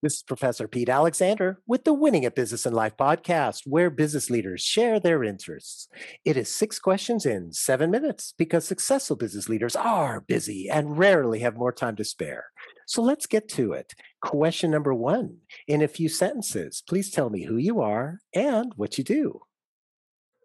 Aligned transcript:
This 0.00 0.14
is 0.14 0.22
Professor 0.22 0.68
Pete 0.68 0.88
Alexander 0.88 1.60
with 1.66 1.82
the 1.82 1.92
Winning 1.92 2.24
at 2.24 2.36
Business 2.36 2.64
and 2.64 2.74
Life 2.74 2.96
podcast, 2.96 3.62
where 3.66 3.90
business 3.90 4.30
leaders 4.30 4.62
share 4.62 5.00
their 5.00 5.24
interests. 5.24 5.88
It 6.24 6.36
is 6.36 6.48
six 6.48 6.78
questions 6.78 7.26
in 7.26 7.52
seven 7.52 7.90
minutes 7.90 8.32
because 8.38 8.64
successful 8.64 9.16
business 9.16 9.48
leaders 9.48 9.74
are 9.74 10.20
busy 10.20 10.70
and 10.70 10.96
rarely 10.96 11.40
have 11.40 11.56
more 11.56 11.72
time 11.72 11.96
to 11.96 12.04
spare. 12.04 12.44
So 12.86 13.02
let's 13.02 13.26
get 13.26 13.48
to 13.50 13.72
it. 13.72 13.96
Question 14.22 14.70
number 14.70 14.94
one 14.94 15.38
In 15.66 15.82
a 15.82 15.88
few 15.88 16.08
sentences, 16.08 16.80
please 16.88 17.10
tell 17.10 17.28
me 17.28 17.42
who 17.42 17.56
you 17.56 17.80
are 17.80 18.20
and 18.32 18.72
what 18.76 18.98
you 18.98 19.04
do. 19.04 19.40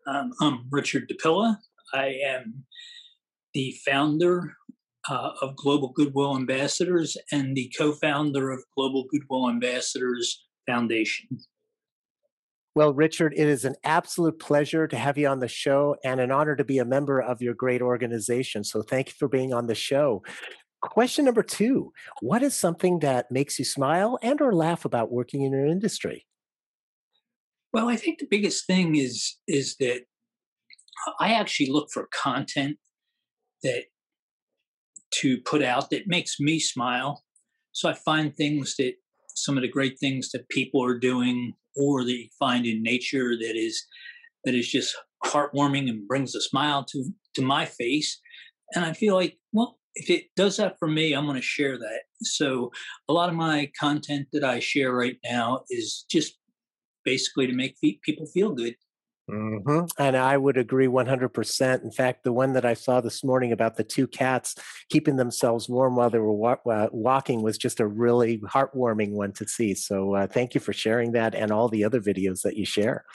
Um, 0.07 0.31
I'm 0.41 0.65
Richard 0.71 1.07
DiPilla. 1.07 1.57
I 1.93 2.15
am 2.25 2.63
the 3.53 3.75
founder 3.85 4.55
uh, 5.09 5.31
of 5.41 5.55
Global 5.55 5.89
Goodwill 5.89 6.35
Ambassadors 6.35 7.17
and 7.31 7.55
the 7.55 7.71
co 7.77 7.93
founder 7.93 8.51
of 8.51 8.63
Global 8.75 9.05
Goodwill 9.11 9.49
Ambassadors 9.49 10.45
Foundation. 10.67 11.27
Well, 12.75 12.93
Richard, 12.93 13.33
it 13.35 13.47
is 13.47 13.65
an 13.65 13.75
absolute 13.83 14.39
pleasure 14.39 14.87
to 14.87 14.97
have 14.97 15.17
you 15.17 15.27
on 15.27 15.39
the 15.39 15.47
show 15.47 15.95
and 16.03 16.19
an 16.19 16.31
honor 16.31 16.55
to 16.55 16.63
be 16.63 16.79
a 16.79 16.85
member 16.85 17.21
of 17.21 17.39
your 17.39 17.53
great 17.53 17.83
organization. 17.83 18.63
So 18.63 18.81
thank 18.81 19.09
you 19.09 19.13
for 19.19 19.27
being 19.27 19.53
on 19.53 19.67
the 19.67 19.75
show. 19.75 20.23
Question 20.81 21.25
number 21.25 21.43
two 21.43 21.93
What 22.21 22.41
is 22.41 22.55
something 22.55 22.99
that 22.99 23.31
makes 23.31 23.59
you 23.59 23.65
smile 23.65 24.17
and 24.21 24.41
or 24.41 24.53
laugh 24.53 24.85
about 24.85 25.11
working 25.11 25.43
in 25.43 25.51
your 25.51 25.67
industry? 25.67 26.25
Well, 27.71 27.89
I 27.89 27.95
think 27.95 28.19
the 28.19 28.27
biggest 28.29 28.65
thing 28.65 28.95
is 28.95 29.37
is 29.47 29.75
that 29.77 30.01
I 31.19 31.33
actually 31.33 31.69
look 31.69 31.89
for 31.91 32.09
content 32.11 32.77
that 33.61 33.85
to 35.21 35.37
put 35.41 35.63
out 35.63 35.89
that 35.89 36.07
makes 36.07 36.39
me 36.39 36.59
smile. 36.59 37.23
So 37.71 37.89
I 37.89 37.93
find 37.93 38.35
things 38.35 38.75
that 38.77 38.93
some 39.35 39.57
of 39.57 39.63
the 39.63 39.67
great 39.69 39.97
things 39.99 40.31
that 40.31 40.49
people 40.49 40.83
are 40.83 40.97
doing 40.97 41.53
or 41.75 42.03
that 42.03 42.11
you 42.11 42.27
find 42.37 42.65
in 42.65 42.83
nature 42.83 43.35
that 43.37 43.55
is 43.55 43.83
that 44.45 44.53
is 44.53 44.69
just 44.69 44.95
heartwarming 45.25 45.89
and 45.89 46.07
brings 46.07 46.35
a 46.35 46.41
smile 46.41 46.83
to 46.85 47.05
to 47.35 47.41
my 47.41 47.65
face. 47.65 48.19
And 48.75 48.85
I 48.85 48.93
feel 48.93 49.15
like, 49.15 49.37
well, 49.51 49.79
if 49.95 50.09
it 50.09 50.25
does 50.35 50.57
that 50.57 50.77
for 50.79 50.87
me, 50.87 51.13
I'm 51.13 51.25
going 51.25 51.35
to 51.35 51.41
share 51.41 51.77
that. 51.77 52.01
So 52.21 52.71
a 53.07 53.13
lot 53.13 53.29
of 53.29 53.35
my 53.35 53.71
content 53.79 54.27
that 54.33 54.43
I 54.43 54.59
share 54.59 54.93
right 54.93 55.17
now 55.23 55.63
is 55.69 56.05
just 56.09 56.37
basically 57.05 57.47
to 57.47 57.53
make 57.53 57.75
people 58.03 58.25
feel 58.27 58.51
good. 58.51 58.75
Mm-hmm. 59.31 59.85
And 59.97 60.17
I 60.17 60.37
would 60.37 60.57
agree 60.57 60.87
100%. 60.87 61.83
In 61.83 61.91
fact, 61.91 62.23
the 62.23 62.33
one 62.33 62.53
that 62.53 62.65
I 62.65 62.73
saw 62.73 62.99
this 62.99 63.23
morning 63.23 63.53
about 63.53 63.77
the 63.77 63.83
two 63.83 64.05
cats 64.05 64.55
keeping 64.89 65.15
themselves 65.15 65.69
warm 65.69 65.95
while 65.95 66.09
they 66.09 66.19
were 66.19 66.33
wa- 66.33 66.57
uh, 66.69 66.89
walking 66.91 67.41
was 67.41 67.57
just 67.57 67.79
a 67.79 67.87
really 67.87 68.39
heartwarming 68.39 69.11
one 69.11 69.31
to 69.33 69.47
see. 69.47 69.75
So 69.75 70.15
uh, 70.15 70.27
thank 70.27 70.53
you 70.53 70.59
for 70.59 70.73
sharing 70.73 71.13
that 71.13 71.35
and 71.35 71.51
all 71.51 71.69
the 71.69 71.85
other 71.85 72.01
videos 72.01 72.41
that 72.41 72.57
you 72.57 72.65
share. 72.65 73.05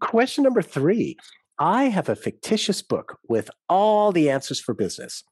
Question 0.00 0.44
number 0.44 0.62
three 0.62 1.16
I 1.58 1.84
have 1.84 2.08
a 2.08 2.16
fictitious 2.16 2.82
book 2.82 3.18
with 3.28 3.48
all 3.68 4.10
the 4.12 4.30
answers 4.30 4.58
for 4.58 4.74
business. 4.74 5.22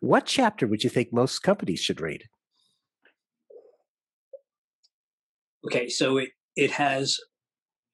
What 0.00 0.26
chapter 0.26 0.66
would 0.66 0.84
you 0.84 0.90
think 0.90 1.12
most 1.12 1.40
companies 1.40 1.80
should 1.80 2.00
read? 2.00 2.24
Okay, 5.64 5.88
so 5.88 6.18
it, 6.18 6.28
it 6.54 6.70
has 6.70 7.18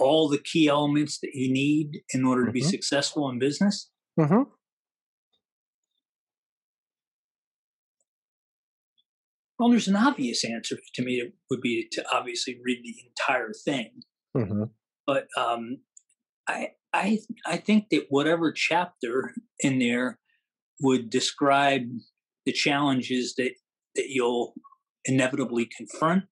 all 0.03 0.28
the 0.28 0.39
key 0.39 0.69
elements 0.69 1.19
that 1.20 1.31
you 1.34 1.53
need 1.53 2.03
in 2.12 2.25
order 2.25 2.42
to 2.42 2.48
mm-hmm. 2.48 2.55
be 2.55 2.62
successful 2.62 3.28
in 3.28 3.39
business? 3.39 3.91
Mm-hmm. 4.19 4.42
Well, 9.59 9.70
there's 9.70 9.89
an 9.89 9.97
obvious 9.97 10.44
answer 10.44 10.77
to 10.94 11.05
me. 11.05 11.14
It 11.14 11.34
would 11.48 11.61
be 11.61 11.86
to 11.92 12.05
obviously 12.12 12.59
read 12.64 12.81
the 12.83 12.94
entire 13.09 13.53
thing. 13.64 13.91
Mm-hmm. 14.37 14.65
But 15.06 15.28
um, 15.37 15.78
I, 16.49 16.71
I, 16.93 17.21
I 17.47 17.59
think 17.59 17.91
that 17.91 18.06
whatever 18.09 18.50
chapter 18.50 19.34
in 19.60 19.78
there 19.78 20.19
would 20.81 21.10
describe 21.10 21.82
the 22.44 22.53
challenges 22.53 23.34
that 23.37 23.53
that 23.94 24.06
you'll 24.09 24.55
inevitably 25.05 25.69
confront, 25.76 26.25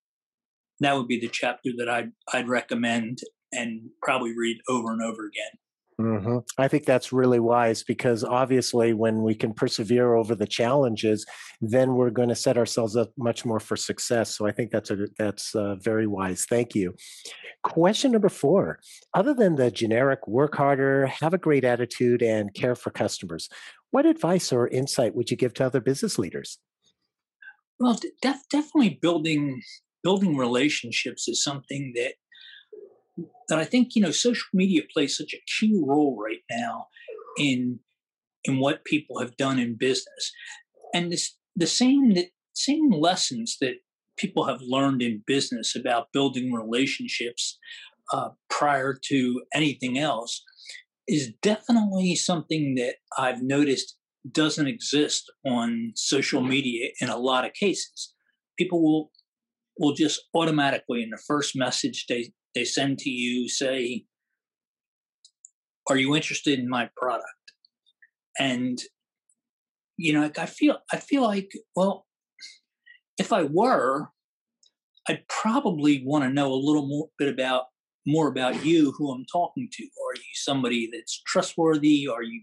that 0.80 0.96
would 0.96 1.06
be 1.06 1.20
the 1.20 1.28
chapter 1.28 1.70
that 1.78 1.88
I'd 1.88 2.10
I'd 2.32 2.48
recommend 2.48 3.18
and 3.52 3.90
probably 4.02 4.36
read 4.36 4.58
over 4.68 4.92
and 4.92 5.02
over 5.02 5.26
again. 5.26 5.58
Mm-hmm. 6.00 6.38
I 6.56 6.68
think 6.68 6.86
that's 6.86 7.12
really 7.12 7.40
wise 7.40 7.82
because 7.82 8.24
obviously, 8.24 8.94
when 8.94 9.22
we 9.22 9.34
can 9.34 9.52
persevere 9.52 10.14
over 10.14 10.34
the 10.34 10.46
challenges, 10.46 11.26
then 11.60 11.94
we're 11.94 12.10
going 12.10 12.30
to 12.30 12.34
set 12.34 12.56
ourselves 12.56 12.96
up 12.96 13.12
much 13.18 13.44
more 13.44 13.60
for 13.60 13.76
success. 13.76 14.34
So 14.34 14.46
I 14.46 14.52
think 14.52 14.70
that's 14.70 14.90
a 14.90 15.08
that's 15.18 15.54
uh, 15.54 15.74
very 15.76 16.06
wise. 16.06 16.46
Thank 16.48 16.74
you. 16.74 16.94
Question 17.64 18.12
number 18.12 18.30
four: 18.30 18.80
Other 19.12 19.34
than 19.34 19.56
the 19.56 19.70
generic 19.70 20.26
"work 20.26 20.56
harder, 20.56 21.06
have 21.06 21.34
a 21.34 21.38
great 21.38 21.64
attitude, 21.64 22.22
and 22.22 22.54
care 22.54 22.74
for 22.74 22.90
customers," 22.90 23.50
what 23.90 24.06
advice 24.06 24.52
or 24.52 24.68
insight 24.68 25.14
would 25.14 25.30
you 25.30 25.36
give 25.36 25.52
to 25.54 25.66
other 25.66 25.80
business 25.80 26.18
leaders? 26.18 26.58
Well, 27.78 27.98
def- 28.22 28.48
definitely 28.50 28.98
building 29.02 29.60
building 30.02 30.36
relationships 30.36 31.28
is 31.28 31.44
something 31.44 31.92
that 31.96 32.14
that 33.48 33.58
I 33.58 33.64
think 33.64 33.94
you 33.94 34.02
know 34.02 34.10
social 34.10 34.48
media 34.52 34.82
plays 34.92 35.16
such 35.16 35.34
a 35.34 35.42
key 35.58 35.80
role 35.82 36.16
right 36.22 36.42
now 36.50 36.86
in 37.38 37.80
in 38.44 38.58
what 38.58 38.84
people 38.84 39.20
have 39.20 39.36
done 39.36 39.58
in 39.58 39.76
business, 39.76 40.32
and 40.94 41.12
this 41.12 41.36
the 41.56 41.66
same 41.66 42.14
the 42.14 42.28
same 42.54 42.90
lessons 42.90 43.56
that 43.60 43.76
people 44.16 44.44
have 44.44 44.60
learned 44.60 45.02
in 45.02 45.22
business 45.26 45.74
about 45.74 46.12
building 46.12 46.52
relationships 46.52 47.58
uh, 48.12 48.28
prior 48.50 48.94
to 49.08 49.42
anything 49.54 49.98
else 49.98 50.42
is 51.08 51.32
definitely 51.42 52.14
something 52.14 52.74
that 52.74 52.96
I've 53.18 53.42
noticed 53.42 53.96
doesn't 54.30 54.66
exist 54.66 55.32
on 55.46 55.92
social 55.96 56.42
media 56.42 56.90
in 57.00 57.08
a 57.08 57.16
lot 57.16 57.44
of 57.44 57.54
cases. 57.54 58.14
People 58.58 58.82
will 58.82 59.10
will 59.78 59.94
just 59.94 60.20
automatically 60.34 61.02
in 61.02 61.10
the 61.10 61.22
first 61.26 61.56
message 61.56 62.04
they 62.06 62.32
they 62.54 62.64
send 62.64 62.98
to 63.00 63.10
you 63.10 63.48
say, 63.48 64.06
"Are 65.88 65.96
you 65.96 66.14
interested 66.16 66.58
in 66.58 66.68
my 66.68 66.90
product?" 66.96 67.26
And 68.38 68.78
you 69.96 70.14
know, 70.14 70.30
I 70.38 70.46
feel 70.46 70.78
I 70.92 70.96
feel 70.96 71.22
like, 71.22 71.52
well, 71.76 72.06
if 73.18 73.32
I 73.32 73.42
were, 73.42 74.08
I'd 75.08 75.28
probably 75.28 76.02
want 76.04 76.24
to 76.24 76.30
know 76.30 76.52
a 76.52 76.54
little 76.54 76.86
more 76.86 77.08
bit 77.18 77.28
about 77.28 77.64
more 78.06 78.28
about 78.28 78.64
you, 78.64 78.92
who 78.96 79.12
I'm 79.12 79.26
talking 79.30 79.68
to. 79.70 79.82
Are 79.84 80.16
you 80.16 80.34
somebody 80.34 80.88
that's 80.92 81.22
trustworthy? 81.26 82.08
Are 82.08 82.22
you 82.22 82.42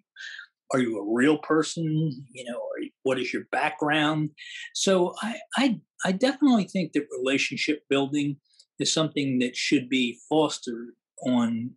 are 0.73 0.79
you 0.79 0.99
a 0.99 1.15
real 1.15 1.37
person? 1.37 2.11
You 2.31 2.45
know, 2.45 2.61
what 3.03 3.19
is 3.19 3.33
your 3.33 3.43
background? 3.51 4.31
So 4.75 5.15
I, 5.21 5.39
I 5.57 5.79
I 6.05 6.11
definitely 6.11 6.65
think 6.65 6.93
that 6.93 7.07
relationship 7.17 7.83
building 7.89 8.37
is 8.79 8.93
something 8.93 9.39
that 9.39 9.55
should 9.55 9.89
be 9.89 10.19
fostered 10.29 10.89
on 11.25 11.71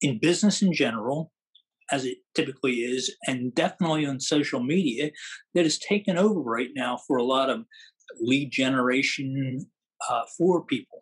in 0.00 0.18
business 0.18 0.62
in 0.62 0.72
general 0.72 1.32
as 1.90 2.04
it 2.04 2.18
typically 2.34 2.76
is 2.80 3.14
and 3.26 3.54
definitely 3.54 4.04
on 4.04 4.20
social 4.20 4.62
media 4.62 5.10
that 5.54 5.64
is 5.64 5.78
taken 5.78 6.18
over 6.18 6.40
right 6.40 6.70
now 6.74 6.98
for 7.06 7.16
a 7.16 7.24
lot 7.24 7.48
of 7.48 7.64
lead 8.20 8.50
generation 8.50 9.66
uh, 10.10 10.22
for 10.36 10.64
people 10.64 10.98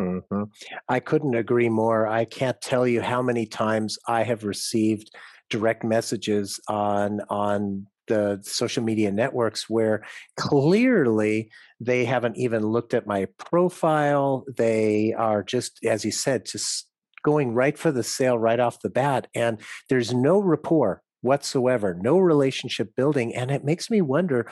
mm-hmm. 0.00 0.42
i 0.88 1.00
couldn't 1.00 1.34
agree 1.34 1.68
more 1.68 2.06
i 2.06 2.24
can't 2.24 2.60
tell 2.60 2.86
you 2.86 3.00
how 3.00 3.22
many 3.22 3.46
times 3.46 3.96
i 4.06 4.22
have 4.22 4.44
received 4.44 5.10
direct 5.50 5.84
messages 5.84 6.60
on 6.68 7.20
on 7.30 7.86
the 8.08 8.40
social 8.42 8.82
media 8.82 9.10
networks 9.12 9.68
where 9.68 10.04
clearly 10.36 11.50
they 11.80 12.04
haven't 12.04 12.36
even 12.36 12.66
looked 12.66 12.94
at 12.94 13.06
my 13.06 13.26
profile. 13.38 14.44
They 14.56 15.12
are 15.14 15.42
just, 15.42 15.84
as 15.84 16.04
you 16.04 16.10
said, 16.10 16.46
just 16.46 16.88
going 17.22 17.54
right 17.54 17.78
for 17.78 17.92
the 17.92 18.02
sale 18.02 18.38
right 18.38 18.60
off 18.60 18.80
the 18.80 18.90
bat. 18.90 19.28
And 19.34 19.60
there's 19.88 20.12
no 20.12 20.38
rapport 20.40 21.02
whatsoever, 21.20 21.98
no 22.00 22.18
relationship 22.18 22.94
building. 22.96 23.34
And 23.34 23.50
it 23.50 23.64
makes 23.64 23.90
me 23.90 24.00
wonder 24.00 24.50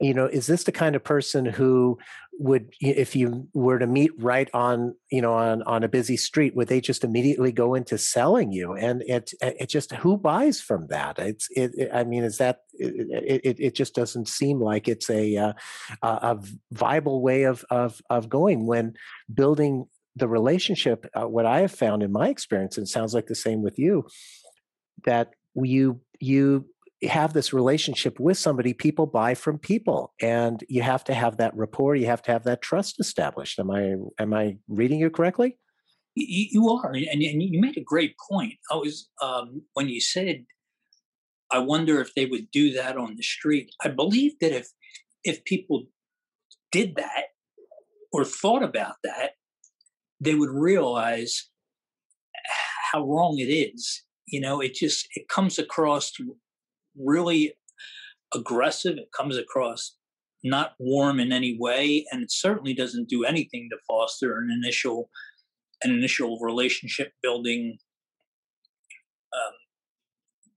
you 0.00 0.14
know 0.14 0.26
is 0.26 0.46
this 0.46 0.64
the 0.64 0.72
kind 0.72 0.96
of 0.96 1.04
person 1.04 1.44
who 1.44 1.98
would 2.38 2.72
if 2.80 3.14
you 3.14 3.48
were 3.54 3.78
to 3.78 3.86
meet 3.86 4.10
right 4.18 4.50
on 4.52 4.94
you 5.10 5.22
know 5.22 5.34
on 5.34 5.62
on 5.62 5.84
a 5.84 5.88
busy 5.88 6.16
street 6.16 6.56
would 6.56 6.68
they 6.68 6.80
just 6.80 7.04
immediately 7.04 7.52
go 7.52 7.74
into 7.74 7.96
selling 7.96 8.52
you? 8.52 8.74
And 8.74 9.02
it 9.06 9.32
it 9.40 9.68
just 9.68 9.92
who 9.92 10.16
buys 10.16 10.60
from 10.60 10.88
that? 10.88 11.18
It's 11.18 11.48
it, 11.50 11.72
it 11.74 11.90
i 11.92 12.04
mean 12.04 12.24
is 12.24 12.38
that 12.38 12.60
it, 12.72 13.40
it, 13.44 13.60
it 13.60 13.74
just 13.74 13.94
doesn't 13.94 14.28
seem 14.28 14.60
like 14.60 14.88
it's 14.88 15.08
a 15.10 15.36
uh, 15.36 15.52
a 16.02 16.38
viable 16.72 17.22
way 17.22 17.44
of 17.44 17.64
of 17.70 18.00
of 18.10 18.28
going 18.28 18.66
when 18.66 18.94
building 19.32 19.86
the 20.16 20.28
relationship 20.28 21.06
uh, 21.14 21.26
what 21.26 21.46
i 21.46 21.60
have 21.60 21.72
found 21.72 22.02
in 22.02 22.12
my 22.12 22.28
experience 22.28 22.78
and 22.78 22.88
sounds 22.88 23.14
like 23.14 23.26
the 23.26 23.34
same 23.34 23.62
with 23.62 23.78
you 23.78 24.06
that 25.04 25.32
you 25.54 26.00
you 26.20 26.66
have 27.08 27.32
this 27.32 27.52
relationship 27.52 28.18
with 28.20 28.38
somebody, 28.38 28.72
people 28.72 29.06
buy 29.06 29.34
from 29.34 29.58
people, 29.58 30.12
and 30.20 30.62
you 30.68 30.82
have 30.82 31.04
to 31.04 31.14
have 31.14 31.36
that 31.38 31.56
rapport. 31.56 31.96
You 31.96 32.06
have 32.06 32.22
to 32.22 32.32
have 32.32 32.44
that 32.44 32.62
trust 32.62 33.00
established. 33.00 33.58
Am 33.58 33.70
I 33.70 33.94
am 34.18 34.34
I 34.34 34.56
reading 34.68 35.00
you 35.00 35.10
correctly? 35.10 35.58
You, 36.14 36.46
you 36.50 36.68
are, 36.70 36.92
and, 36.92 37.22
you 37.22 37.60
made 37.60 37.76
a 37.76 37.82
great 37.82 38.14
point. 38.30 38.54
I 38.70 38.76
was 38.76 39.08
um, 39.22 39.62
when 39.74 39.88
you 39.88 40.00
said, 40.00 40.44
"I 41.50 41.58
wonder 41.58 42.00
if 42.00 42.14
they 42.14 42.26
would 42.26 42.50
do 42.50 42.72
that 42.72 42.96
on 42.96 43.16
the 43.16 43.22
street." 43.22 43.70
I 43.82 43.88
believe 43.88 44.38
that 44.40 44.52
if 44.52 44.68
if 45.24 45.44
people 45.44 45.84
did 46.70 46.96
that 46.96 47.24
or 48.12 48.24
thought 48.24 48.62
about 48.62 48.96
that, 49.04 49.32
they 50.20 50.34
would 50.34 50.50
realize 50.50 51.48
how 52.92 53.06
wrong 53.06 53.38
it 53.38 53.50
is. 53.50 54.02
You 54.26 54.40
know, 54.40 54.60
it 54.60 54.74
just 54.74 55.08
it 55.14 55.28
comes 55.28 55.58
across 55.58 56.12
really 56.98 57.54
aggressive. 58.34 58.96
It 58.96 59.08
comes 59.16 59.36
across 59.36 59.96
not 60.42 60.72
warm 60.78 61.18
in 61.20 61.32
any 61.32 61.56
way, 61.58 62.04
and 62.10 62.22
it 62.22 62.30
certainly 62.30 62.74
doesn't 62.74 63.08
do 63.08 63.24
anything 63.24 63.68
to 63.70 63.78
foster 63.86 64.36
an 64.38 64.50
initial 64.50 65.10
an 65.82 65.90
initial 65.90 66.38
relationship 66.40 67.12
building 67.22 67.76
um, 69.34 69.52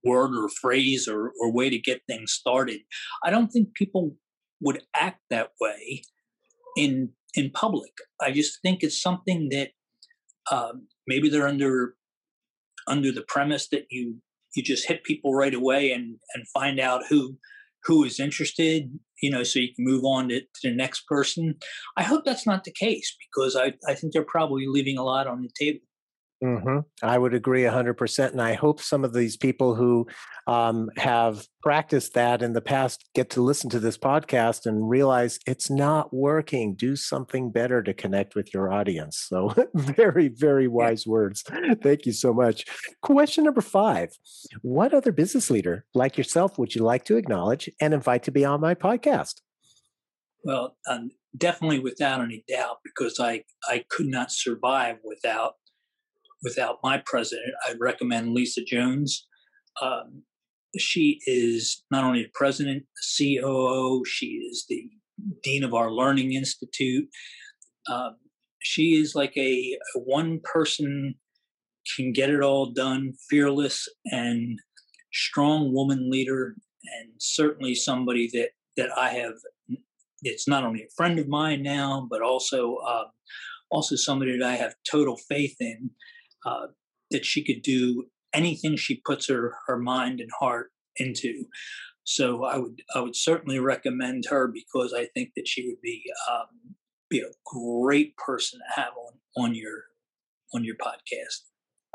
word 0.03 0.35
or 0.35 0.47
phrase 0.47 1.07
or, 1.07 1.31
or 1.41 1.51
way 1.51 1.69
to 1.69 1.79
get 1.79 2.01
things 2.07 2.31
started. 2.31 2.79
I 3.25 3.29
don't 3.29 3.49
think 3.49 3.73
people 3.73 4.15
would 4.61 4.83
act 4.95 5.21
that 5.29 5.51
way 5.59 6.03
in 6.77 7.09
in 7.35 7.51
public. 7.51 7.91
I 8.21 8.31
just 8.31 8.59
think 8.61 8.83
it's 8.83 9.01
something 9.01 9.49
that 9.51 9.69
um, 10.51 10.87
maybe 11.07 11.29
they're 11.29 11.47
under 11.47 11.95
under 12.87 13.11
the 13.11 13.25
premise 13.27 13.67
that 13.69 13.85
you 13.89 14.17
you 14.57 14.63
just 14.63 14.87
hit 14.87 15.03
people 15.03 15.33
right 15.33 15.53
away 15.53 15.91
and 15.91 16.17
and 16.33 16.47
find 16.49 16.79
out 16.79 17.03
who 17.09 17.37
who 17.85 18.03
is 18.03 18.19
interested 18.19 18.91
you 19.21 19.31
know 19.31 19.43
so 19.43 19.59
you 19.59 19.73
can 19.73 19.85
move 19.85 20.03
on 20.03 20.29
to, 20.29 20.41
to 20.41 20.69
the 20.69 20.75
next 20.75 21.07
person. 21.07 21.55
I 21.95 22.03
hope 22.03 22.25
that's 22.25 22.45
not 22.45 22.63
the 22.63 22.71
case 22.71 23.15
because 23.29 23.55
i 23.55 23.73
i 23.89 23.93
think 23.93 24.13
they're 24.13 24.23
probably 24.23 24.65
leaving 24.67 24.97
a 24.97 25.03
lot 25.03 25.27
on 25.27 25.41
the 25.41 25.49
table 25.57 25.79
Mm-hmm. 26.43 26.79
I 27.01 27.17
would 27.17 27.33
agree 27.33 27.63
100%. 27.63 28.31
And 28.31 28.41
I 28.41 28.53
hope 28.53 28.79
some 28.79 29.03
of 29.03 29.13
these 29.13 29.35
people 29.35 29.73
who 29.73 30.05
um, 30.45 30.89
have 30.97 31.47
practiced 31.63 32.13
that 32.13 32.43
in 32.43 32.53
the 32.53 32.61
past 32.61 33.09
get 33.15 33.31
to 33.31 33.41
listen 33.41 33.71
to 33.71 33.79
this 33.79 33.97
podcast 33.97 34.67
and 34.67 34.87
realize 34.87 35.39
it's 35.47 35.69
not 35.69 36.13
working. 36.13 36.75
Do 36.75 36.95
something 36.95 37.51
better 37.51 37.81
to 37.81 37.93
connect 37.93 38.35
with 38.35 38.53
your 38.53 38.71
audience. 38.71 39.25
So, 39.27 39.53
very, 39.73 40.27
very 40.27 40.67
wise 40.67 41.07
words. 41.07 41.43
Thank 41.81 42.05
you 42.05 42.13
so 42.13 42.33
much. 42.33 42.65
Question 43.01 43.43
number 43.43 43.61
five 43.61 44.11
What 44.61 44.93
other 44.93 45.11
business 45.11 45.49
leader 45.49 45.85
like 45.95 46.17
yourself 46.17 46.59
would 46.59 46.75
you 46.75 46.83
like 46.83 47.03
to 47.05 47.17
acknowledge 47.17 47.69
and 47.81 47.93
invite 47.93 48.23
to 48.23 48.31
be 48.31 48.45
on 48.45 48.61
my 48.61 48.75
podcast? 48.75 49.41
Well, 50.43 50.77
um, 50.87 51.09
definitely 51.35 51.79
without 51.79 52.21
any 52.21 52.43
doubt, 52.47 52.77
because 52.83 53.19
I, 53.19 53.43
I 53.67 53.85
could 53.89 54.05
not 54.05 54.31
survive 54.31 54.97
without 55.03 55.55
without 56.43 56.77
my 56.83 57.01
president. 57.05 57.53
I'd 57.67 57.79
recommend 57.79 58.33
Lisa 58.33 58.61
Jones. 58.63 59.25
Um, 59.81 60.23
she 60.77 61.19
is 61.25 61.83
not 61.91 62.03
only 62.03 62.23
the 62.23 62.31
president, 62.33 62.83
the 63.17 63.39
COO, 63.39 64.03
she 64.05 64.27
is 64.49 64.65
the 64.69 64.89
dean 65.43 65.63
of 65.63 65.73
our 65.73 65.91
Learning 65.91 66.33
Institute. 66.33 67.07
Um, 67.89 68.17
she 68.59 68.95
is 68.95 69.15
like 69.15 69.35
a, 69.37 69.77
a 69.95 69.99
one 69.99 70.39
person 70.43 71.15
can 71.95 72.11
get 72.11 72.29
it 72.29 72.41
all 72.41 72.71
done, 72.71 73.13
fearless 73.29 73.87
and 74.05 74.59
strong 75.13 75.73
woman 75.73 76.09
leader, 76.11 76.55
and 76.99 77.11
certainly 77.17 77.75
somebody 77.75 78.29
that 78.33 78.49
that 78.75 78.89
I 78.97 79.09
have. 79.09 79.33
It's 80.23 80.47
not 80.47 80.63
only 80.63 80.81
a 80.81 80.95
friend 80.95 81.19
of 81.19 81.27
mine 81.27 81.61
now, 81.63 82.07
but 82.09 82.21
also 82.21 82.77
um, 82.77 83.05
also 83.69 83.95
somebody 83.95 84.37
that 84.37 84.47
I 84.47 84.55
have 84.55 84.75
total 84.89 85.17
faith 85.29 85.55
in 85.59 85.91
uh, 86.45 86.67
that 87.11 87.25
she 87.25 87.43
could 87.43 87.61
do 87.61 88.05
anything 88.33 88.75
she 88.75 89.01
puts 89.05 89.27
her 89.27 89.55
her 89.67 89.77
mind 89.77 90.19
and 90.19 90.29
heart 90.39 90.71
into. 90.97 91.45
So 92.03 92.43
I 92.43 92.57
would 92.57 92.81
I 92.95 93.01
would 93.01 93.15
certainly 93.15 93.59
recommend 93.59 94.25
her 94.29 94.47
because 94.47 94.93
I 94.93 95.07
think 95.13 95.31
that 95.35 95.47
she 95.47 95.67
would 95.67 95.81
be 95.81 96.03
um, 96.31 96.75
be 97.09 97.19
a 97.19 97.31
great 97.45 98.15
person 98.17 98.59
to 98.59 98.81
have 98.81 98.93
on 98.97 99.43
on 99.45 99.55
your 99.55 99.83
on 100.53 100.63
your 100.63 100.75
podcast. 100.75 101.41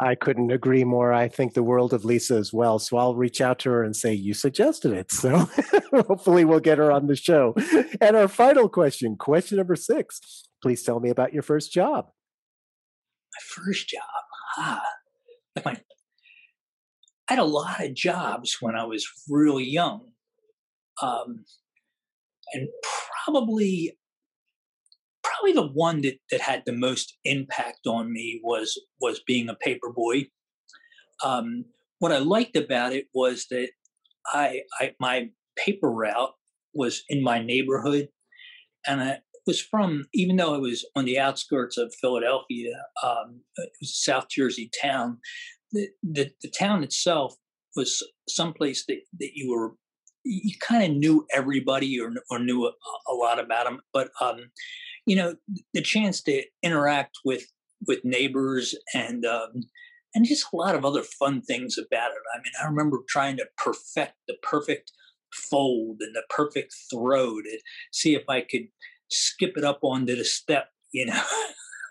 I 0.01 0.17
couldn't 0.17 0.51
agree 0.51 0.85
more. 0.85 1.13
I 1.13 1.29
think 1.29 1.55
the 1.55 1.63
world 1.63 1.93
of 1.93 2.05
Lisa 2.05 2.35
as 2.35 2.53
well. 2.53 2.79
So 2.81 2.97
I'll 2.97 3.15
reach 3.15 3.41
out 3.41 3.61
to 3.61 3.71
her 3.71 3.85
and 3.85 3.95
say, 3.95 4.13
You 4.13 4.35
suggested 4.35 4.93
it. 4.93 5.13
So 5.23 5.49
hopefully 6.09 6.45
we'll 6.45 6.61
get 6.61 6.79
her 6.79 6.91
on 6.91 7.07
the 7.07 7.15
show. 7.15 7.55
And 8.01 8.17
our 8.17 8.27
final 8.27 8.69
question, 8.69 9.17
question 9.17 9.59
number 9.59 9.77
six. 9.77 10.49
Please 10.63 10.83
tell 10.83 10.99
me 11.01 11.11
about 11.11 11.33
your 11.33 11.43
first 11.43 11.71
job. 11.73 12.07
My 12.07 13.65
first 13.65 13.89
job 13.89 14.03
ah, 14.57 14.83
like 15.57 15.65
my, 15.65 15.77
I 17.29 17.35
had 17.35 17.39
a 17.39 17.45
lot 17.45 17.85
of 17.85 17.95
jobs 17.95 18.59
when 18.61 18.75
I 18.75 18.85
was 18.85 19.07
really 19.29 19.65
young. 19.65 20.09
Um, 21.01 21.45
and 22.53 22.69
probably 23.25 23.97
probably 25.23 25.53
the 25.53 25.69
one 25.69 26.03
that, 26.03 26.19
that 26.31 26.41
had 26.41 26.63
the 26.67 26.73
most 26.73 27.17
impact 27.25 27.87
on 27.87 28.13
me 28.13 28.41
was 28.43 28.81
was 29.01 29.21
being 29.27 29.49
a 29.49 29.55
paper 29.55 29.91
boy. 29.95 30.27
Um, 31.25 31.65
what 31.99 32.13
I 32.13 32.19
liked 32.19 32.57
about 32.57 32.93
it 32.93 33.07
was 33.15 33.47
that 33.51 33.69
I, 34.27 34.63
I 34.81 34.93
my 35.01 35.31
paper 35.57 35.91
route 35.91 36.33
was 36.75 37.03
in 37.09 37.23
my 37.23 37.43
neighborhood, 37.43 38.09
and 38.87 39.01
I, 39.01 39.19
was 39.47 39.61
from, 39.61 40.07
even 40.13 40.37
though 40.37 40.55
it 40.55 40.61
was 40.61 40.85
on 40.95 41.05
the 41.05 41.19
outskirts 41.19 41.77
of 41.77 41.95
Philadelphia, 42.01 42.75
um, 43.03 43.41
it 43.57 43.71
was 43.81 43.91
a 43.91 44.11
South 44.11 44.29
Jersey 44.29 44.71
town, 44.81 45.19
the, 45.73 45.89
the, 46.03 46.31
the 46.43 46.51
town 46.51 46.83
itself 46.85 47.35
was 47.75 48.03
someplace 48.29 48.85
that, 48.87 49.01
that 49.19 49.31
you 49.35 49.51
were, 49.51 49.75
you 50.25 50.55
kind 50.61 50.85
of 50.85 50.97
knew 50.97 51.27
everybody 51.35 51.99
or, 52.01 52.13
or 52.31 52.39
knew 52.39 52.67
a, 52.67 52.73
a 53.11 53.15
lot 53.15 53.41
about 53.41 53.65
them. 53.65 53.81
But, 53.93 54.11
um, 54.21 54.51
you 55.07 55.17
know, 55.17 55.35
the 55.75 55.83
chance 55.83 56.23
to 56.23 56.45
interact 56.63 57.19
with, 57.25 57.45
with 57.89 58.05
neighbors 58.05 58.75
and, 58.95 59.25
um, 59.25 59.63
and 60.15 60.27
just 60.27 60.47
a 60.53 60.57
lot 60.57 60.75
of 60.75 60.85
other 60.85 61.03
fun 61.03 61.41
things 61.43 61.79
about 61.79 62.11
it. 62.11 62.19
I 62.35 62.39
mean, 62.39 62.53
I 62.63 62.67
remember 62.67 62.99
trying 63.09 63.39
to 63.39 63.47
perfect 63.57 64.15
the 64.29 64.37
perfect 64.43 64.93
fold 65.33 65.97
and 66.01 66.15
the 66.15 66.23
perfect 66.29 66.75
throw 66.91 67.41
to 67.41 67.59
see 67.93 68.15
if 68.15 68.23
I 68.29 68.43
could 68.43 68.69
skip 69.13 69.53
it 69.57 69.65
up 69.65 69.81
onto 69.83 70.17
the 70.17 70.25
step, 70.25 70.69
you 70.93 71.07
know. 71.07 71.23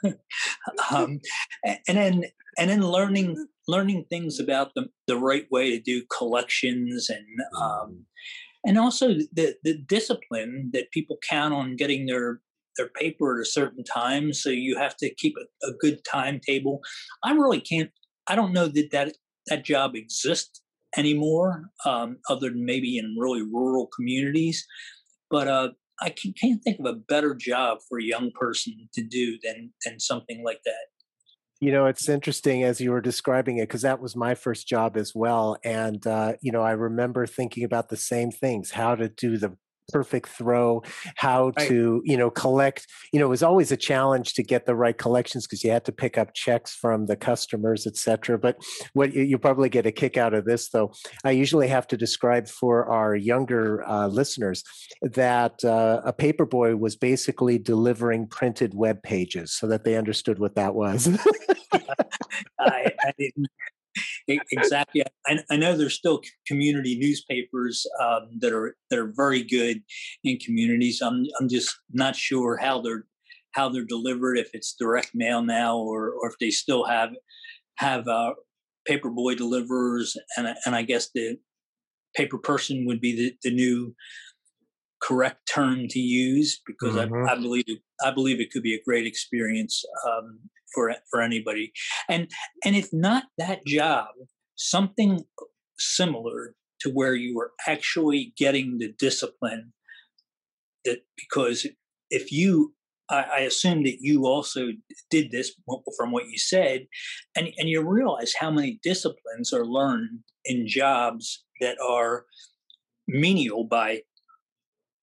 um, 0.91 1.19
and 1.65 1.97
then 1.97 2.23
and 2.57 2.69
then 2.69 2.81
learning 2.81 3.47
learning 3.67 4.05
things 4.09 4.39
about 4.39 4.73
the 4.75 4.87
the 5.07 5.17
right 5.17 5.45
way 5.51 5.71
to 5.71 5.79
do 5.79 6.03
collections 6.15 7.09
and 7.09 7.25
um, 7.61 8.05
and 8.65 8.77
also 8.77 9.09
the 9.33 9.55
the 9.63 9.77
discipline 9.87 10.69
that 10.73 10.91
people 10.91 11.17
count 11.27 11.53
on 11.53 11.75
getting 11.75 12.05
their 12.05 12.41
their 12.77 12.87
paper 12.87 13.37
at 13.37 13.41
a 13.41 13.49
certain 13.49 13.83
time 13.83 14.33
so 14.33 14.49
you 14.49 14.77
have 14.77 14.95
to 14.95 15.13
keep 15.15 15.35
a, 15.37 15.67
a 15.67 15.73
good 15.73 15.99
timetable 16.09 16.79
i 17.23 17.33
really 17.33 17.59
can't 17.59 17.91
i 18.27 18.35
don't 18.35 18.53
know 18.53 18.67
that 18.67 18.91
that 18.91 19.13
that 19.47 19.65
job 19.65 19.93
exists 19.95 20.61
anymore 20.97 21.69
um, 21.85 22.17
other 22.29 22.49
than 22.49 22.65
maybe 22.65 22.97
in 22.97 23.15
really 23.19 23.41
rural 23.41 23.87
communities 23.87 24.65
but 25.29 25.47
uh, 25.47 25.69
I 25.99 26.13
can't 26.41 26.63
think 26.63 26.79
of 26.79 26.85
a 26.85 26.95
better 26.95 27.35
job 27.35 27.79
for 27.87 27.99
a 27.99 28.03
young 28.03 28.31
person 28.33 28.89
to 28.93 29.03
do 29.03 29.37
than 29.43 29.73
than 29.85 29.99
something 29.99 30.43
like 30.43 30.61
that. 30.65 30.87
You 31.59 31.71
know, 31.71 31.85
it's 31.85 32.09
interesting 32.09 32.63
as 32.63 32.81
you 32.81 32.91
were 32.91 33.01
describing 33.01 33.57
it 33.57 33.69
because 33.69 33.83
that 33.83 34.01
was 34.01 34.15
my 34.15 34.33
first 34.33 34.67
job 34.67 34.97
as 34.97 35.13
well, 35.13 35.57
and 35.63 36.05
uh, 36.07 36.33
you 36.41 36.51
know, 36.51 36.61
I 36.61 36.71
remember 36.71 37.27
thinking 37.27 37.63
about 37.63 37.89
the 37.89 37.97
same 37.97 38.31
things: 38.31 38.71
how 38.71 38.95
to 38.95 39.09
do 39.09 39.37
the 39.37 39.57
perfect 39.91 40.29
throw, 40.29 40.83
how 41.15 41.51
right. 41.57 41.67
to, 41.67 42.01
you 42.05 42.17
know, 42.17 42.29
collect. 42.29 42.87
You 43.11 43.19
know, 43.19 43.25
it 43.27 43.29
was 43.29 43.43
always 43.43 43.71
a 43.71 43.77
challenge 43.77 44.33
to 44.35 44.43
get 44.43 44.65
the 44.65 44.75
right 44.75 44.97
collections 44.97 45.45
because 45.45 45.63
you 45.63 45.71
had 45.71 45.85
to 45.85 45.91
pick 45.91 46.17
up 46.17 46.33
checks 46.33 46.73
from 46.73 47.05
the 47.05 47.15
customers, 47.15 47.85
et 47.85 47.97
cetera. 47.97 48.37
But 48.37 48.57
what 48.93 49.13
you, 49.13 49.23
you, 49.23 49.37
probably 49.37 49.69
get 49.69 49.85
a 49.85 49.91
kick 49.91 50.17
out 50.17 50.33
of 50.33 50.45
this, 50.45 50.69
though, 50.69 50.93
I 51.23 51.31
usually 51.31 51.67
have 51.67 51.87
to 51.87 51.97
describe 51.97 52.47
for 52.47 52.85
our 52.85 53.15
younger 53.15 53.83
uh, 53.87 54.07
listeners 54.07 54.63
that 55.01 55.63
uh, 55.63 56.01
a 56.05 56.13
paperboy 56.13 56.77
was 56.77 56.95
basically 56.95 57.57
delivering 57.57 58.27
printed 58.27 58.73
web 58.73 59.01
pages 59.03 59.51
so 59.51 59.67
that 59.67 59.83
they 59.83 59.95
understood 59.95 60.39
what 60.39 60.55
that 60.55 60.75
was. 60.75 61.07
I, 62.59 62.91
I, 62.99 63.13
didn't 63.17 63.47
exactly. 64.27 65.03
I, 65.25 65.39
I, 65.49 65.57
know 65.57 65.75
there's 65.75 65.95
still 65.95 66.21
community 66.47 66.97
newspapers 66.97 67.85
um, 68.01 68.29
that 68.39 68.53
are 68.53 68.75
that 68.89 68.99
are 68.99 69.11
very 69.15 69.43
good 69.43 69.81
in 70.23 70.37
communities. 70.37 71.01
I'm 71.01 71.25
I'm 71.39 71.49
just 71.49 71.75
not 71.91 72.15
sure 72.15 72.57
how 72.57 72.81
they're 72.81 73.05
how 73.51 73.69
they're 73.69 73.85
delivered. 73.85 74.37
If 74.37 74.49
it's 74.53 74.75
direct 74.79 75.11
mail 75.13 75.41
now, 75.41 75.77
or 75.77 76.11
or 76.11 76.29
if 76.29 76.35
they 76.39 76.49
still 76.49 76.85
have 76.85 77.11
have 77.77 78.07
uh, 78.07 78.33
paperboy 78.89 79.37
deliverers, 79.37 80.15
and 80.37 80.47
and 80.65 80.75
I 80.75 80.83
guess 80.83 81.09
the 81.13 81.37
paper 82.15 82.37
person 82.37 82.85
would 82.85 83.01
be 83.01 83.15
the, 83.15 83.33
the 83.43 83.55
new 83.55 83.95
correct 85.01 85.49
term 85.53 85.87
to 85.89 85.99
use 85.99 86.61
because 86.65 86.95
mm-hmm. 86.95 87.27
I, 87.27 87.33
I, 87.33 87.35
believe 87.35 87.65
it, 87.67 87.79
I 88.03 88.11
believe 88.11 88.39
it 88.39 88.51
could 88.51 88.63
be 88.63 88.75
a 88.75 88.83
great 88.83 89.07
experience 89.07 89.83
um, 90.07 90.39
for 90.73 90.93
for 91.09 91.21
anybody. 91.21 91.71
And 92.07 92.29
and 92.63 92.75
if 92.75 92.89
not 92.93 93.25
that 93.37 93.65
job, 93.65 94.07
something 94.55 95.25
similar 95.77 96.55
to 96.81 96.89
where 96.89 97.15
you 97.15 97.35
were 97.35 97.51
actually 97.67 98.33
getting 98.37 98.77
the 98.77 98.93
discipline 98.97 99.73
that 100.85 100.99
because 101.17 101.67
if 102.09 102.31
you 102.31 102.73
I, 103.09 103.23
I 103.23 103.39
assume 103.39 103.83
that 103.83 103.97
you 103.99 104.25
also 104.25 104.69
did 105.09 105.31
this 105.31 105.51
from 105.97 106.11
what 106.11 106.29
you 106.29 106.37
said, 106.37 106.87
and 107.35 107.49
and 107.57 107.69
you 107.69 107.87
realize 107.87 108.33
how 108.39 108.51
many 108.51 108.79
disciplines 108.83 109.51
are 109.53 109.65
learned 109.65 110.19
in 110.45 110.67
jobs 110.67 111.43
that 111.59 111.77
are 111.79 112.25
menial 113.07 113.65
by 113.65 114.01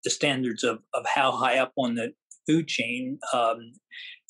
the 0.03 0.09
standards 0.09 0.63
of 0.63 0.79
of 0.93 1.05
how 1.05 1.31
high 1.31 1.57
up 1.57 1.73
on 1.77 1.95
the 1.95 2.13
food 2.47 2.67
chain, 2.67 3.19
um, 3.33 3.73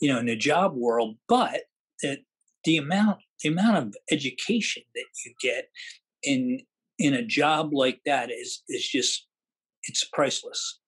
you 0.02 0.12
know, 0.12 0.20
in 0.20 0.26
the 0.26 0.36
job 0.36 0.74
world, 0.76 1.18
but 1.28 1.62
that 2.04 2.20
the 2.64 2.78
amount 2.78 3.20
the 3.44 3.50
amount 3.50 3.78
of 3.78 3.96
education 4.12 4.84
that 4.96 5.06
you 5.26 5.34
get 5.42 5.70
in 6.24 6.60
in 6.98 7.14
a 7.14 7.26
job 7.26 7.74
like 7.74 8.02
that 8.06 8.30
is 8.32 8.64
is 8.68 8.88
just 8.88 9.28
it's 9.84 10.04
priceless. 10.12 10.80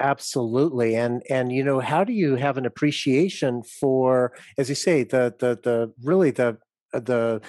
Absolutely 0.00 0.96
and 0.96 1.22
and 1.28 1.52
you 1.52 1.62
know 1.62 1.78
how 1.78 2.02
do 2.02 2.12
you 2.12 2.36
have 2.36 2.56
an 2.56 2.66
appreciation 2.66 3.62
for 3.62 4.32
as 4.58 4.68
you 4.68 4.74
say 4.74 5.04
the 5.04 5.34
the 5.38 5.58
the 5.62 5.92
really 6.02 6.30
the 6.30 6.58
the 6.92 7.40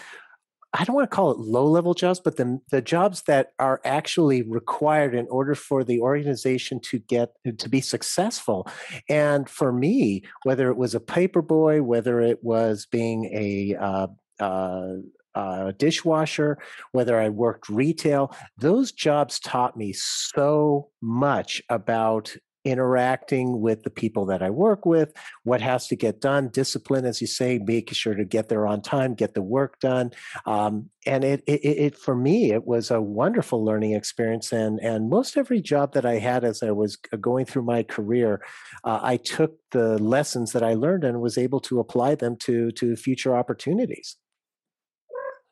I 0.74 0.84
don't 0.84 0.96
want 0.96 1.10
to 1.10 1.16
call 1.16 1.32
it 1.32 1.38
low 1.38 1.68
level 1.68 1.94
jobs, 1.94 2.20
but 2.20 2.38
the 2.38 2.60
the 2.72 2.82
jobs 2.82 3.24
that 3.24 3.54
are 3.60 3.80
actually 3.86 4.42
required 4.42 5.14
in 5.14 5.28
order 5.30 5.54
for 5.54 5.84
the 5.84 6.02
organization 6.02 6.80
to 6.82 7.00
get 7.00 7.34
to 7.58 7.70
be 7.70 7.80
successful. 7.80 8.68
And 9.08 9.48
for 9.48 9.72
me, 9.72 10.24
whether 10.44 10.70
it 10.70 10.78
was 10.78 10.96
a 10.96 11.00
paper 11.00 11.42
boy, 11.42 11.84
whether 11.84 12.20
it 12.22 12.44
was 12.44 12.88
being 12.90 13.26
a 13.26 13.76
uh, 13.76 14.08
uh, 14.40 14.94
uh, 15.36 15.72
dishwasher, 15.78 16.58
whether 16.92 17.20
I 17.20 17.30
worked 17.30 17.70
retail, 17.70 18.36
those 18.58 18.92
jobs 18.92 19.40
taught 19.40 19.78
me 19.78 19.94
so 19.94 20.90
much 21.02 21.62
about 21.70 22.36
interacting 22.66 23.62
with 23.62 23.84
the 23.84 23.90
people 23.90 24.26
that 24.28 24.42
I 24.42 24.50
work 24.50 24.86
with, 24.86 25.14
what 25.44 25.62
has 25.62 25.88
to 25.88 25.96
get 25.96 26.22
done, 26.22 26.50
discipline, 26.50 27.06
as 27.06 27.20
you 27.22 27.28
say, 27.28 27.60
making 27.60 27.94
sure 27.94 28.16
to 28.16 28.26
get 28.26 28.50
there 28.50 28.66
on 28.66 28.82
time, 28.82 29.14
get 29.16 29.34
the 29.34 29.42
work 29.42 29.80
done. 29.80 30.12
Um, 30.46 30.90
and 31.06 31.24
it, 31.24 31.44
it, 31.46 31.66
it, 31.66 31.98
for 31.98 32.16
me, 32.16 32.52
it 32.52 32.66
was 32.66 32.90
a 32.90 33.02
wonderful 33.02 33.64
learning 33.64 33.94
experience. 33.94 34.52
And, 34.52 34.80
and 34.80 35.10
most 35.10 35.36
every 35.36 35.62
job 35.62 35.94
that 35.94 36.06
I 36.06 36.20
had 36.20 36.44
as 36.44 36.64
I 36.64 36.72
was 36.72 36.96
going 36.96 37.46
through 37.46 37.64
my 37.64 37.84
career, 37.84 38.42
uh, 38.84 39.00
I 39.02 39.18
took 39.18 39.58
the 39.72 39.98
lessons 40.02 40.54
that 40.54 40.64
I 40.64 40.74
learned 40.74 41.04
and 41.04 41.22
was 41.22 41.38
able 41.38 41.60
to 41.62 41.80
apply 41.80 42.16
them 42.16 42.38
to, 42.38 42.72
to 42.72 42.96
future 42.96 43.36
opportunities. 43.36 44.16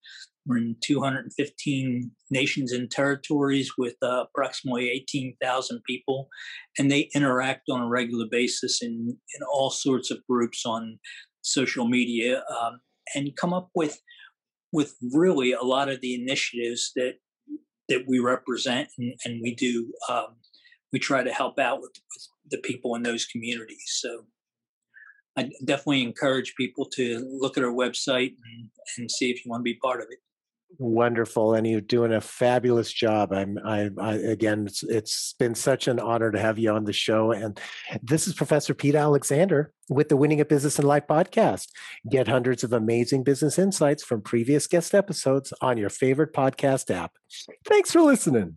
We're 0.46 0.58
in 0.58 0.76
215 0.82 2.10
nations 2.30 2.72
and 2.72 2.90
territories 2.90 3.72
with 3.78 3.94
uh, 4.02 4.24
approximately 4.24 4.90
18,000 4.90 5.82
people, 5.86 6.28
and 6.78 6.90
they 6.90 7.10
interact 7.14 7.68
on 7.70 7.80
a 7.80 7.88
regular 7.88 8.26
basis 8.30 8.82
in, 8.82 9.16
in 9.34 9.42
all 9.52 9.70
sorts 9.70 10.10
of 10.10 10.18
groups 10.28 10.64
on 10.66 10.98
social 11.42 11.86
media 11.88 12.42
um, 12.60 12.80
and 13.14 13.36
come 13.36 13.52
up 13.52 13.70
with 13.74 14.00
with 14.72 14.94
really 15.12 15.52
a 15.52 15.62
lot 15.62 15.90
of 15.90 16.00
the 16.00 16.14
initiatives 16.14 16.92
that 16.96 17.16
that 17.88 18.04
we 18.08 18.18
represent 18.18 18.88
and, 18.98 19.14
and 19.24 19.40
we 19.42 19.54
do. 19.54 19.92
Um, 20.08 20.36
we 20.92 20.98
try 20.98 21.22
to 21.22 21.32
help 21.32 21.58
out 21.58 21.80
with, 21.80 21.92
with 21.94 22.28
the 22.50 22.58
people 22.58 22.94
in 22.94 23.02
those 23.02 23.24
communities. 23.26 23.82
So 23.86 24.24
I 25.36 25.50
definitely 25.64 26.02
encourage 26.02 26.54
people 26.56 26.86
to 26.94 27.26
look 27.40 27.56
at 27.56 27.64
our 27.64 27.72
website 27.72 28.34
and, 28.44 28.70
and 28.98 29.10
see 29.10 29.30
if 29.30 29.44
you 29.44 29.50
want 29.50 29.60
to 29.60 29.64
be 29.64 29.74
part 29.74 30.00
of 30.00 30.08
it. 30.10 30.18
Wonderful, 30.78 31.52
and 31.52 31.66
you're 31.66 31.82
doing 31.82 32.14
a 32.14 32.20
fabulous 32.20 32.90
job. 32.90 33.30
I'm, 33.30 33.58
I, 33.62 33.90
I 34.00 34.14
again, 34.14 34.66
it's, 34.66 34.82
it's 34.82 35.34
been 35.38 35.54
such 35.54 35.86
an 35.86 36.00
honor 36.00 36.30
to 36.30 36.38
have 36.38 36.58
you 36.58 36.70
on 36.70 36.84
the 36.84 36.94
show. 36.94 37.30
And 37.30 37.60
this 38.02 38.26
is 38.26 38.32
Professor 38.32 38.72
Pete 38.72 38.94
Alexander 38.94 39.72
with 39.90 40.08
the 40.08 40.16
Winning 40.16 40.40
at 40.40 40.48
Business 40.48 40.78
and 40.78 40.88
Life 40.88 41.06
podcast. 41.06 41.68
Get 42.10 42.26
hundreds 42.26 42.64
of 42.64 42.72
amazing 42.72 43.22
business 43.22 43.58
insights 43.58 44.02
from 44.02 44.22
previous 44.22 44.66
guest 44.66 44.94
episodes 44.94 45.52
on 45.60 45.76
your 45.76 45.90
favorite 45.90 46.32
podcast 46.32 46.94
app. 46.94 47.12
Thanks 47.66 47.92
for 47.92 48.00
listening. 48.00 48.56